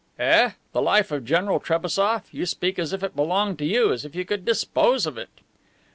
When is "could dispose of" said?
4.25-5.15